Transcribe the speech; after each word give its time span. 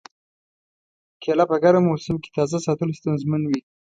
کېله 1.21 1.43
په 1.49 1.55
ګرم 1.63 1.83
موسم 1.89 2.15
کې 2.23 2.29
تازه 2.35 2.57
ساتل 2.65 2.89
ستونزمن 2.99 3.41
وي. 3.49 3.61